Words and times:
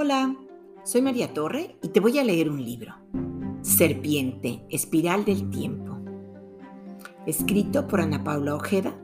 Hola, 0.00 0.36
soy 0.84 1.02
María 1.02 1.34
Torre 1.34 1.76
y 1.82 1.88
te 1.88 1.98
voy 1.98 2.20
a 2.20 2.22
leer 2.22 2.48
un 2.48 2.64
libro, 2.64 2.94
Serpiente, 3.62 4.64
Espiral 4.70 5.24
del 5.24 5.50
Tiempo, 5.50 5.98
escrito 7.26 7.88
por 7.88 8.00
Ana 8.00 8.22
Paula 8.22 8.54
Ojeda 8.54 8.96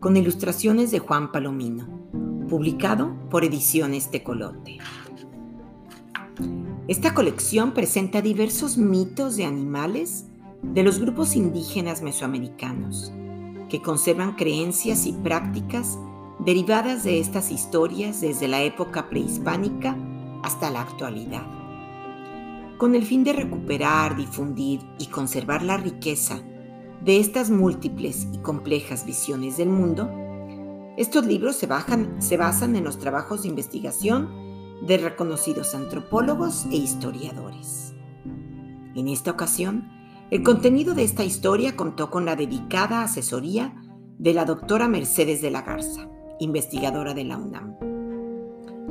con 0.00 0.16
ilustraciones 0.16 0.90
de 0.90 1.00
Juan 1.00 1.32
Palomino, 1.32 1.86
publicado 2.48 3.14
por 3.28 3.44
Ediciones 3.44 4.10
Tecolote. 4.10 4.78
Esta 6.86 7.12
colección 7.12 7.74
presenta 7.74 8.22
diversos 8.22 8.78
mitos 8.78 9.36
de 9.36 9.44
animales 9.44 10.28
de 10.62 10.82
los 10.82 10.98
grupos 10.98 11.36
indígenas 11.36 12.00
mesoamericanos, 12.00 13.12
que 13.68 13.82
conservan 13.82 14.34
creencias 14.34 15.04
y 15.04 15.12
prácticas 15.12 15.98
derivadas 16.38 17.04
de 17.04 17.20
estas 17.20 17.50
historias 17.50 18.22
desde 18.22 18.48
la 18.48 18.62
época 18.62 19.10
prehispánica 19.10 19.94
hasta 20.42 20.70
la 20.70 20.82
actualidad. 20.82 21.46
Con 22.78 22.94
el 22.94 23.04
fin 23.04 23.24
de 23.24 23.32
recuperar, 23.32 24.16
difundir 24.16 24.80
y 24.98 25.06
conservar 25.06 25.62
la 25.62 25.76
riqueza 25.76 26.40
de 27.04 27.18
estas 27.18 27.50
múltiples 27.50 28.28
y 28.32 28.38
complejas 28.38 29.04
visiones 29.04 29.56
del 29.56 29.68
mundo, 29.68 30.08
estos 30.96 31.26
libros 31.26 31.56
se, 31.56 31.66
basan 31.66 32.76
en 32.76 32.84
los 32.84 32.98
trabajos 32.98 33.42
de 33.42 33.48
investigación 33.48 34.28
de 34.86 34.98
reconocidos 34.98 35.74
antropólogos 35.74 36.66
e 36.72 36.76
historiadores. 36.76 37.94
En 38.94 39.08
esta 39.08 39.30
ocasión, 39.30 39.88
el 40.30 40.42
contenido 40.42 40.94
de 40.94 41.04
esta 41.04 41.24
historia 41.24 41.76
contó 41.76 42.10
con 42.10 42.24
la 42.24 42.36
dedicada 42.36 43.02
asesoría 43.02 43.74
de 44.18 44.34
la 44.34 44.44
doctora 44.44 44.88
Mercedes 44.88 45.40
de 45.40 45.50
la 45.50 45.62
Garza, 45.62 46.08
investigadora 46.40 47.14
de 47.14 47.24
la 47.24 47.38
UNAM. 47.38 47.87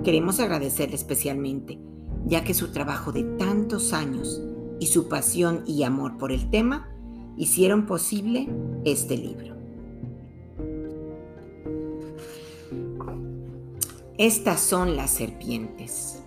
Queremos 0.03 0.39
agradecerle 0.39 0.95
especialmente, 0.95 1.79
ya 2.25 2.43
que 2.43 2.53
su 2.53 2.71
trabajo 2.71 3.11
de 3.11 3.23
tantos 3.23 3.93
años 3.93 4.41
y 4.79 4.87
su 4.87 5.07
pasión 5.07 5.63
y 5.65 5.83
amor 5.83 6.17
por 6.17 6.31
el 6.31 6.49
tema 6.49 6.89
hicieron 7.35 7.85
posible 7.85 8.47
este 8.85 9.17
libro. 9.17 9.55
Estas 14.17 14.59
son 14.59 14.95
las 14.95 15.11
serpientes. 15.11 16.23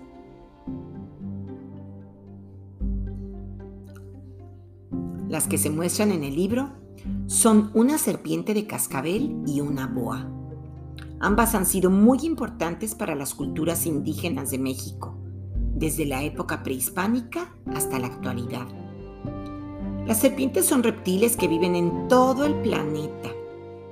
Las 5.28 5.46
que 5.46 5.58
se 5.58 5.70
muestran 5.70 6.12
en 6.12 6.24
el 6.24 6.34
libro 6.34 6.70
son 7.26 7.70
una 7.74 7.98
serpiente 7.98 8.54
de 8.54 8.66
cascabel 8.66 9.42
y 9.46 9.60
una 9.60 9.86
boa. 9.86 10.39
Ambas 11.22 11.54
han 11.54 11.66
sido 11.66 11.90
muy 11.90 12.20
importantes 12.22 12.94
para 12.94 13.14
las 13.14 13.34
culturas 13.34 13.84
indígenas 13.84 14.50
de 14.50 14.58
México, 14.58 15.18
desde 15.74 16.06
la 16.06 16.22
época 16.22 16.62
prehispánica 16.62 17.54
hasta 17.74 17.98
la 17.98 18.06
actualidad. 18.06 18.66
Las 20.06 20.18
serpientes 20.18 20.64
son 20.64 20.82
reptiles 20.82 21.36
que 21.36 21.46
viven 21.46 21.74
en 21.76 22.08
todo 22.08 22.46
el 22.46 22.54
planeta, 22.62 23.28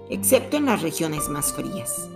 excepto 0.09 0.57
en 0.57 0.65
las 0.65 0.81
regiones 0.81 1.29
más 1.29 1.53
frías. 1.53 2.09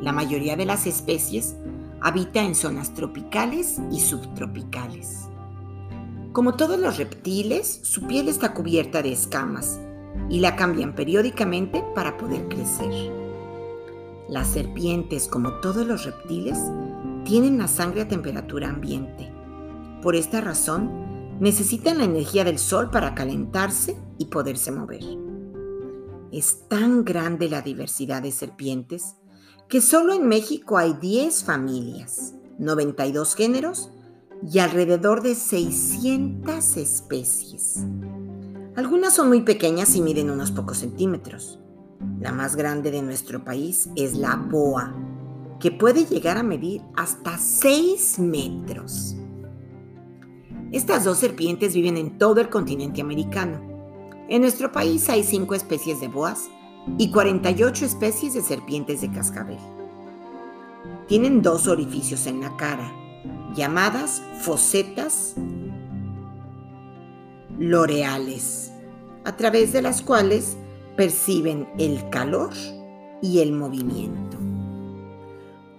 La 0.00 0.12
mayoría 0.12 0.56
de 0.56 0.64
las 0.64 0.86
especies 0.86 1.54
habita 2.00 2.42
en 2.42 2.54
zonas 2.54 2.94
tropicales 2.94 3.78
y 3.92 4.00
subtropicales. 4.00 5.28
Como 6.32 6.54
todos 6.54 6.80
los 6.80 6.96
reptiles, 6.96 7.80
su 7.82 8.06
piel 8.06 8.28
está 8.28 8.54
cubierta 8.54 9.02
de 9.02 9.12
escamas 9.12 9.78
y 10.30 10.40
la 10.40 10.56
cambian 10.56 10.94
periódicamente 10.94 11.84
para 11.94 12.16
poder 12.16 12.48
crecer. 12.48 13.25
Las 14.28 14.48
serpientes, 14.48 15.28
como 15.28 15.60
todos 15.60 15.86
los 15.86 16.04
reptiles, 16.04 16.58
tienen 17.24 17.58
la 17.58 17.68
sangre 17.68 18.02
a 18.02 18.08
temperatura 18.08 18.68
ambiente. 18.68 19.32
Por 20.02 20.16
esta 20.16 20.40
razón, 20.40 21.38
necesitan 21.40 21.98
la 21.98 22.04
energía 22.04 22.44
del 22.44 22.58
sol 22.58 22.90
para 22.90 23.14
calentarse 23.14 23.96
y 24.18 24.26
poderse 24.26 24.72
mover. 24.72 25.02
Es 26.32 26.68
tan 26.68 27.04
grande 27.04 27.48
la 27.48 27.62
diversidad 27.62 28.22
de 28.22 28.32
serpientes 28.32 29.14
que 29.68 29.80
solo 29.80 30.12
en 30.12 30.26
México 30.26 30.76
hay 30.76 30.94
10 30.94 31.44
familias, 31.44 32.34
92 32.58 33.34
géneros 33.34 33.90
y 34.42 34.58
alrededor 34.58 35.22
de 35.22 35.34
600 35.34 36.76
especies. 36.76 37.84
Algunas 38.76 39.14
son 39.14 39.28
muy 39.28 39.42
pequeñas 39.42 39.94
y 39.96 40.02
miden 40.02 40.30
unos 40.30 40.50
pocos 40.50 40.78
centímetros. 40.78 41.58
La 42.20 42.32
más 42.32 42.56
grande 42.56 42.90
de 42.90 43.02
nuestro 43.02 43.44
país 43.44 43.90
es 43.94 44.16
la 44.16 44.36
boa, 44.36 44.94
que 45.60 45.70
puede 45.70 46.06
llegar 46.06 46.38
a 46.38 46.42
medir 46.42 46.80
hasta 46.96 47.36
6 47.36 48.18
metros. 48.20 49.16
Estas 50.72 51.04
dos 51.04 51.18
serpientes 51.18 51.74
viven 51.74 51.96
en 51.96 52.16
todo 52.18 52.40
el 52.40 52.48
continente 52.48 53.02
americano. 53.02 53.60
En 54.28 54.42
nuestro 54.42 54.72
país 54.72 55.08
hay 55.10 55.24
5 55.24 55.54
especies 55.54 56.00
de 56.00 56.08
boas 56.08 56.48
y 56.98 57.10
48 57.10 57.84
especies 57.84 58.34
de 58.34 58.42
serpientes 58.42 59.02
de 59.02 59.10
cascabel. 59.10 59.58
Tienen 61.08 61.42
dos 61.42 61.68
orificios 61.68 62.26
en 62.26 62.40
la 62.40 62.56
cara, 62.56 62.90
llamadas 63.54 64.22
fosetas 64.40 65.34
loreales, 67.58 68.72
a 69.24 69.36
través 69.36 69.72
de 69.72 69.82
las 69.82 70.02
cuales 70.02 70.56
perciben 70.96 71.68
el 71.78 72.08
calor 72.10 72.50
y 73.22 73.40
el 73.40 73.52
movimiento. 73.52 74.38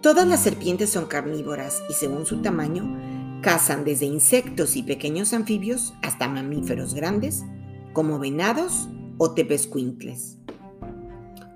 Todas 0.01 0.27
las 0.27 0.41
serpientes 0.41 0.91
son 0.91 1.05
carnívoras 1.07 1.81
y 1.89 1.93
según 1.93 2.25
su 2.25 2.41
tamaño 2.41 3.41
cazan 3.41 3.83
desde 3.83 4.05
insectos 4.05 4.75
y 4.75 4.83
pequeños 4.83 5.33
anfibios 5.33 5.93
hasta 6.01 6.27
mamíferos 6.27 6.93
grandes 6.93 7.43
como 7.93 8.19
venados 8.19 8.87
o 9.17 9.33
tepescuintles. 9.33 10.37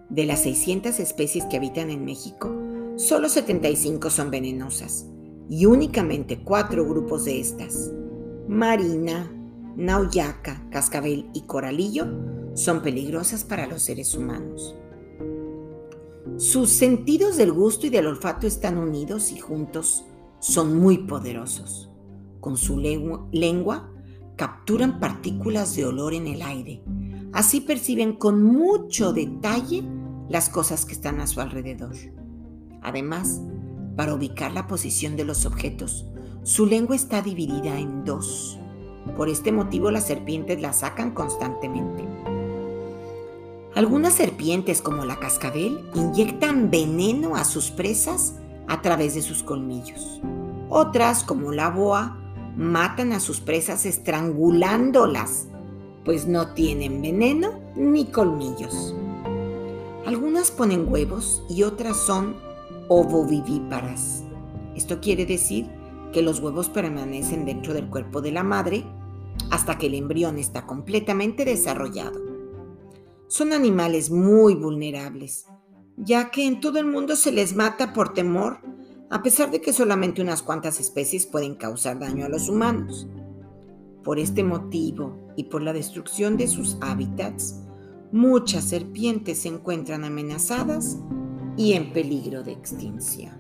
De 0.10 0.26
las 0.26 0.42
600 0.42 1.00
especies 1.00 1.46
que 1.46 1.58
habitan 1.58 1.90
en 1.90 2.04
México, 2.04 2.54
solo 2.98 3.30
75 3.30 4.10
son 4.10 4.32
venenosas 4.32 5.06
y 5.50 5.66
únicamente 5.66 6.40
cuatro 6.44 6.86
grupos 6.86 7.26
de 7.26 7.40
estas, 7.40 7.92
marina, 8.48 9.32
nauyaca, 9.76 10.66
cascabel 10.70 11.30
y 11.34 11.42
coralillo, 11.42 12.08
son 12.54 12.82
peligrosas 12.82 13.44
para 13.44 13.68
los 13.68 13.82
seres 13.82 14.16
humanos. 14.16 14.76
Sus 16.38 16.70
sentidos 16.70 17.38
del 17.38 17.52
gusto 17.52 17.88
y 17.88 17.90
del 17.90 18.08
olfato 18.08 18.48
están 18.48 18.78
unidos 18.78 19.32
y 19.32 19.40
juntos 19.40 20.06
son 20.40 20.78
muy 20.78 21.00
poderosos. 21.00 21.90
Con 22.40 22.58
su 22.58 22.80
lengua, 22.80 23.92
capturan 24.36 25.00
partículas 25.00 25.76
de 25.76 25.86
olor 25.86 26.14
en 26.14 26.28
el 26.28 26.42
aire. 26.42 26.84
Así 27.32 27.62
perciben 27.62 28.14
con 28.14 28.44
mucho 28.44 29.14
detalle 29.14 29.84
las 30.30 30.50
cosas 30.50 30.86
que 30.86 30.94
están 30.94 31.22
a 31.22 31.28
su 31.28 31.42
alrededor. 31.42 31.96
Además, 32.82 33.42
para 33.96 34.14
ubicar 34.14 34.52
la 34.52 34.68
posición 34.68 35.16
de 35.16 35.26
los 35.26 35.46
objetos, 35.46 36.08
su 36.44 36.66
lengua 36.66 36.96
está 36.96 37.22
dividida 37.22 37.78
en 37.78 38.04
dos. 38.04 38.58
Por 39.16 39.30
este 39.30 39.52
motivo 39.52 39.92
las 39.92 40.08
serpientes 40.08 40.62
la 40.62 40.74
sacan 40.74 41.12
constantemente. 41.12 42.04
Algunas 43.74 44.16
serpientes 44.16 44.82
como 44.82 45.06
la 45.06 45.18
cascabel 45.18 45.80
inyectan 45.96 46.70
veneno 46.70 47.38
a 47.38 47.46
sus 47.46 47.72
presas 47.72 48.36
a 48.68 48.82
través 48.82 49.16
de 49.16 49.22
sus 49.22 49.44
colmillos. 49.44 50.20
Otras 50.68 51.24
como 51.24 51.54
la 51.54 51.70
boa 51.70 52.18
matan 52.58 53.14
a 53.14 53.22
sus 53.22 53.40
presas 53.40 53.86
estrangulándolas, 53.86 55.48
pues 56.04 56.28
no 56.28 56.50
tienen 56.50 57.02
veneno 57.02 57.62
ni 57.78 58.06
colmillos. 58.08 58.94
Algunas 60.06 60.52
ponen 60.52 60.92
huevos 60.92 61.42
y 61.50 61.64
otras 61.64 61.96
son 61.96 62.36
ovovivíparas. 62.90 64.24
Esto 64.76 65.00
quiere 65.00 65.26
decir 65.26 65.70
que 66.12 66.22
los 66.22 66.42
huevos 66.42 66.68
permanecen 66.68 67.46
dentro 67.46 67.74
del 67.74 67.88
cuerpo 67.88 68.20
de 68.20 68.32
la 68.32 68.44
madre 68.44 68.84
hasta 69.50 69.78
que 69.78 69.88
el 69.88 69.94
embrión 69.94 70.38
está 70.38 70.66
completamente 70.66 71.46
desarrollado 71.46 72.31
son 73.32 73.54
animales 73.54 74.12
muy 74.12 74.56
vulnerables, 74.56 75.46
ya 75.96 76.32
que 76.32 76.46
en 76.46 76.60
todo 76.60 76.80
el 76.80 76.86
mundo 76.86 77.16
se 77.16 77.32
les 77.32 77.56
mata 77.56 77.94
por 77.94 78.14
temor, 78.14 78.60
a 79.10 79.24
pesar 79.24 79.52
de 79.52 79.62
que 79.62 79.72
solamente 79.72 80.22
unas 80.22 80.42
cuantas 80.42 80.82
especies 80.82 81.28
pueden 81.28 81.56
causar 81.56 81.98
daño 81.98 82.26
a 82.26 82.30
los 82.30 82.50
humanos. 82.50 83.08
Por 84.04 84.20
este 84.20 84.44
motivo 84.44 85.32
y 85.38 85.46
por 85.46 85.62
la 85.62 85.72
destrucción 85.72 86.36
de 86.36 86.50
sus 86.50 86.78
hábitats, 86.82 87.62
muchas 88.12 88.66
serpientes 88.66 89.38
se 89.38 89.48
encuentran 89.48 90.04
amenazadas 90.04 90.98
y 91.56 91.72
en 91.72 91.94
peligro 91.94 92.44
de 92.44 92.52
extinción. 92.52 93.32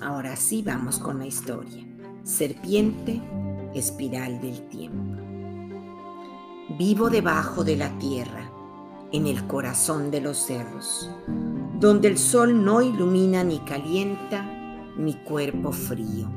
Ahora 0.00 0.36
sí 0.36 0.62
vamos 0.62 1.00
con 1.00 1.18
la 1.18 1.26
historia. 1.26 1.84
Serpiente, 2.22 3.20
espiral 3.74 4.40
del 4.40 4.68
tiempo. 4.68 5.11
Vivo 6.84 7.10
debajo 7.10 7.62
de 7.62 7.76
la 7.76 7.96
tierra, 8.00 8.50
en 9.12 9.28
el 9.28 9.46
corazón 9.46 10.10
de 10.10 10.20
los 10.20 10.36
cerros, 10.36 11.08
donde 11.78 12.08
el 12.08 12.18
sol 12.18 12.64
no 12.64 12.82
ilumina 12.82 13.44
ni 13.44 13.60
calienta, 13.60 14.42
mi 14.96 15.14
cuerpo 15.14 15.70
frío. 15.70 16.28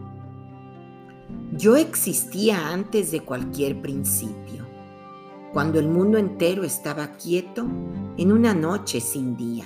Yo 1.52 1.76
existía 1.76 2.70
antes 2.70 3.10
de 3.10 3.22
cualquier 3.22 3.82
principio, 3.82 4.68
cuando 5.52 5.80
el 5.80 5.88
mundo 5.88 6.20
entero 6.20 6.64
estaba 6.64 7.14
quieto 7.14 7.66
en 8.16 8.32
una 8.32 8.54
noche 8.54 9.02
sin 9.02 9.36
día. 9.36 9.66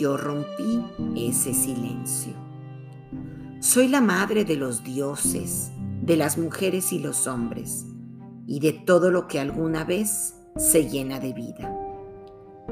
Yo 0.00 0.16
rompí 0.16 0.84
ese 1.14 1.54
silencio. 1.54 2.32
Soy 3.60 3.86
la 3.86 4.00
madre 4.00 4.44
de 4.44 4.56
los 4.56 4.82
dioses, 4.82 5.70
de 6.02 6.16
las 6.16 6.38
mujeres 6.38 6.92
y 6.92 6.98
los 6.98 7.28
hombres, 7.28 7.86
y 8.46 8.60
de 8.60 8.72
todo 8.72 9.10
lo 9.10 9.26
que 9.26 9.40
alguna 9.40 9.84
vez 9.84 10.34
se 10.56 10.88
llena 10.88 11.20
de 11.20 11.32
vida. 11.32 11.76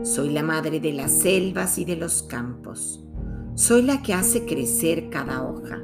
Soy 0.02 0.30
la 0.30 0.42
madre 0.42 0.80
de 0.80 0.92
las 0.92 1.12
selvas 1.12 1.78
y 1.78 1.84
de 1.84 1.96
los 1.96 2.22
campos. 2.22 3.04
Soy 3.54 3.82
la 3.82 4.02
que 4.02 4.14
hace 4.14 4.46
crecer 4.46 5.10
cada 5.10 5.42
hoja, 5.42 5.82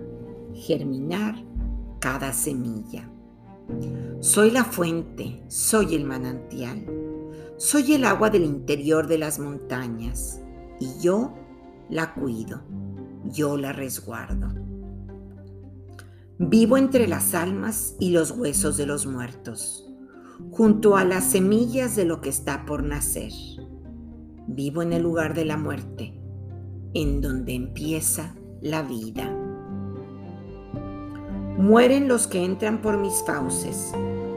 germinar 0.55 1.37
cada 2.01 2.33
semilla. 2.33 3.11
Soy 4.21 4.51
la 4.51 4.65
fuente, 4.65 5.43
soy 5.49 5.95
el 5.95 6.05
manantial, 6.05 6.87
soy 7.59 7.93
el 7.93 8.05
agua 8.05 8.31
del 8.31 8.45
interior 8.45 9.07
de 9.07 9.19
las 9.19 9.39
montañas 9.39 10.41
y 10.81 10.99
yo 11.01 11.35
la 11.91 12.15
cuido, 12.15 12.63
yo 13.25 13.57
la 13.57 13.73
resguardo. 13.73 14.49
Vivo 16.41 16.77
entre 16.77 17.09
las 17.09 17.35
almas 17.35 17.97
y 17.99 18.11
los 18.11 18.31
huesos 18.31 18.77
de 18.77 18.87
los 18.87 19.07
muertos, 19.07 19.85
junto 20.53 20.97
a 20.97 21.05
las 21.05 21.25
semillas 21.25 21.97
de 21.97 22.05
lo 22.05 22.21
que 22.21 22.29
está 22.29 22.65
por 22.65 22.85
nacer. 22.85 23.33
Vivo 24.47 24.83
en 24.83 24.93
el 24.93 25.03
lugar 25.03 25.35
de 25.35 25.45
la 25.45 25.57
muerte, 25.57 26.15
en 26.95 27.21
donde 27.21 27.55
empieza 27.55 28.37
la 28.61 28.83
vida. 28.83 29.29
Mueren 31.59 32.07
los 32.07 32.29
que 32.29 32.45
entran 32.45 32.83
por 32.83 32.99
mis 32.99 33.25
fauces, 33.27 33.91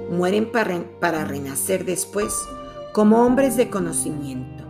mueren 0.10 0.52
para, 0.52 0.84
para 1.00 1.24
renacer 1.24 1.86
después 1.86 2.34
como 2.94 3.24
hombres 3.24 3.56
de 3.58 3.70
conocimiento, 3.70 4.64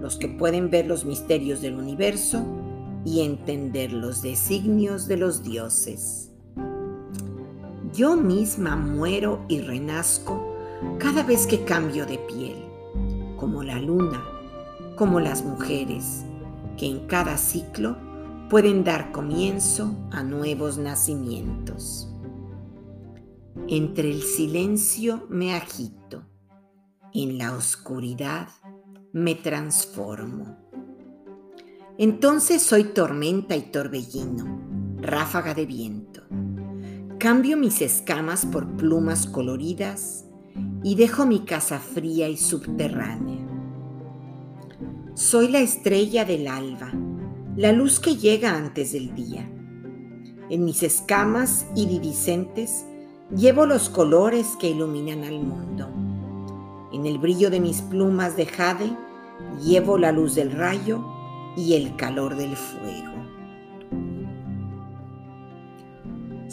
los 0.00 0.16
que 0.16 0.28
pueden 0.28 0.70
ver 0.70 0.86
los 0.86 1.04
misterios 1.04 1.60
del 1.60 1.74
universo 1.74 2.42
y 3.04 3.20
entender 3.20 3.92
los 3.92 4.22
designios 4.22 5.08
de 5.08 5.18
los 5.18 5.42
dioses. 5.42 6.29
Yo 7.92 8.16
misma 8.16 8.76
muero 8.76 9.44
y 9.48 9.60
renazco 9.60 10.54
cada 10.98 11.24
vez 11.24 11.46
que 11.46 11.64
cambio 11.64 12.06
de 12.06 12.18
piel, 12.18 12.64
como 13.36 13.64
la 13.64 13.80
luna, 13.80 14.22
como 14.96 15.18
las 15.18 15.44
mujeres, 15.44 16.24
que 16.76 16.86
en 16.86 17.06
cada 17.08 17.36
ciclo 17.36 17.96
pueden 18.48 18.84
dar 18.84 19.10
comienzo 19.10 19.96
a 20.12 20.22
nuevos 20.22 20.78
nacimientos. 20.78 22.14
Entre 23.66 24.10
el 24.10 24.22
silencio 24.22 25.26
me 25.28 25.54
agito, 25.54 26.22
en 27.12 27.38
la 27.38 27.54
oscuridad 27.56 28.48
me 29.12 29.34
transformo. 29.34 30.56
Entonces 31.98 32.62
soy 32.62 32.84
tormenta 32.84 33.56
y 33.56 33.62
torbellino, 33.62 34.96
ráfaga 35.00 35.54
de 35.54 35.66
viento. 35.66 36.22
Cambio 37.20 37.58
mis 37.58 37.82
escamas 37.82 38.46
por 38.46 38.66
plumas 38.78 39.26
coloridas 39.26 40.24
y 40.82 40.94
dejo 40.94 41.26
mi 41.26 41.40
casa 41.40 41.78
fría 41.78 42.30
y 42.30 42.38
subterránea. 42.38 43.46
Soy 45.12 45.48
la 45.48 45.58
estrella 45.58 46.24
del 46.24 46.48
alba, 46.48 46.90
la 47.56 47.72
luz 47.72 48.00
que 48.00 48.16
llega 48.16 48.56
antes 48.56 48.92
del 48.92 49.14
día. 49.14 49.46
En 50.48 50.64
mis 50.64 50.82
escamas 50.82 51.66
iridiscentes 51.76 52.86
llevo 53.36 53.66
los 53.66 53.90
colores 53.90 54.56
que 54.58 54.70
iluminan 54.70 55.22
al 55.22 55.40
mundo. 55.40 55.90
En 56.90 57.04
el 57.04 57.18
brillo 57.18 57.50
de 57.50 57.60
mis 57.60 57.82
plumas 57.82 58.34
de 58.34 58.46
jade 58.46 58.96
llevo 59.62 59.98
la 59.98 60.10
luz 60.10 60.36
del 60.36 60.52
rayo 60.52 61.04
y 61.54 61.74
el 61.74 61.96
calor 61.96 62.34
del 62.36 62.56
fuego. 62.56 63.29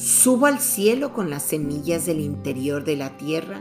Subo 0.08 0.46
al 0.46 0.60
cielo 0.60 1.12
con 1.12 1.30
las 1.30 1.44
semillas 1.44 2.06
del 2.06 2.22
interior 2.22 2.86
de 2.86 2.96
la 2.96 3.18
tierra 3.18 3.60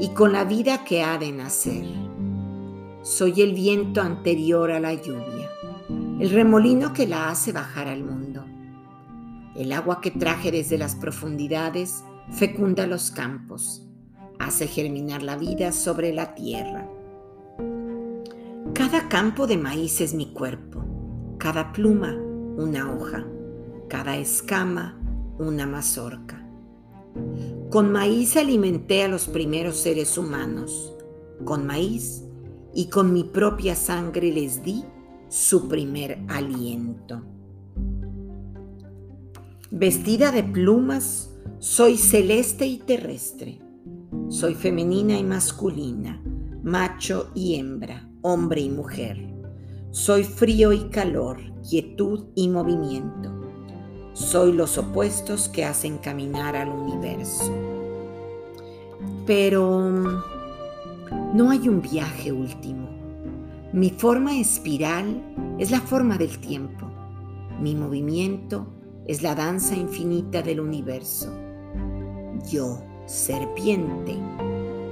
y 0.00 0.08
con 0.14 0.32
la 0.32 0.44
vida 0.44 0.82
que 0.82 1.02
ha 1.02 1.18
de 1.18 1.30
nacer. 1.30 1.84
Soy 3.02 3.42
el 3.42 3.52
viento 3.52 4.00
anterior 4.00 4.70
a 4.70 4.80
la 4.80 4.94
lluvia 4.94 5.50
el 6.20 6.30
remolino 6.30 6.92
que 6.92 7.06
la 7.06 7.28
hace 7.28 7.52
bajar 7.52 7.88
al 7.88 8.02
mundo. 8.02 8.44
El 9.56 9.72
agua 9.72 10.00
que 10.00 10.10
traje 10.10 10.50
desde 10.50 10.78
las 10.78 10.94
profundidades 10.94 12.04
fecunda 12.30 12.86
los 12.86 13.10
campos, 13.10 13.86
hace 14.38 14.66
germinar 14.66 15.22
la 15.22 15.36
vida 15.36 15.72
sobre 15.72 16.12
la 16.12 16.34
tierra. 16.34 16.88
Cada 18.72 19.08
campo 19.08 19.46
de 19.46 19.56
maíz 19.56 20.00
es 20.00 20.14
mi 20.14 20.32
cuerpo, 20.32 20.84
cada 21.38 21.72
pluma 21.72 22.14
una 22.56 22.92
hoja, 22.92 23.26
cada 23.88 24.16
escama 24.16 24.98
una 25.38 25.66
mazorca. 25.66 26.44
Con 27.70 27.92
maíz 27.92 28.36
alimenté 28.36 29.02
a 29.02 29.08
los 29.08 29.26
primeros 29.28 29.76
seres 29.76 30.16
humanos, 30.18 30.94
con 31.44 31.66
maíz 31.66 32.24
y 32.74 32.88
con 32.88 33.12
mi 33.12 33.24
propia 33.24 33.74
sangre 33.74 34.32
les 34.32 34.62
di 34.62 34.84
su 35.28 35.68
primer 35.68 36.18
aliento. 36.28 37.22
Vestida 39.70 40.30
de 40.30 40.44
plumas, 40.44 41.34
soy 41.58 41.96
celeste 41.96 42.66
y 42.66 42.78
terrestre. 42.78 43.58
Soy 44.28 44.54
femenina 44.54 45.18
y 45.18 45.24
masculina, 45.24 46.22
macho 46.62 47.30
y 47.34 47.56
hembra, 47.56 48.08
hombre 48.22 48.60
y 48.60 48.70
mujer. 48.70 49.34
Soy 49.90 50.24
frío 50.24 50.72
y 50.72 50.88
calor, 50.90 51.38
quietud 51.68 52.26
y 52.34 52.48
movimiento. 52.48 53.33
Soy 54.14 54.52
los 54.52 54.78
opuestos 54.78 55.48
que 55.48 55.64
hacen 55.64 55.98
caminar 55.98 56.56
al 56.56 56.70
universo. 56.70 57.52
Pero 59.26 59.90
no 61.34 61.50
hay 61.50 61.68
un 61.68 61.82
viaje 61.82 62.32
último 62.32 62.94
mi 63.74 63.90
forma 63.90 64.38
espiral 64.38 65.20
es 65.58 65.72
la 65.72 65.80
forma 65.80 66.16
del 66.16 66.38
tiempo. 66.38 66.86
Mi 67.60 67.74
movimiento 67.74 68.68
es 69.04 69.20
la 69.20 69.34
danza 69.34 69.74
infinita 69.74 70.42
del 70.42 70.60
universo. 70.60 71.28
Yo, 72.48 72.80
serpiente, 73.06 74.16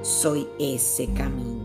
soy 0.03 0.49
ese 0.59 1.07
camino. 1.13 1.62